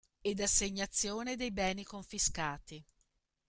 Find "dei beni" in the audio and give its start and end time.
1.35-1.83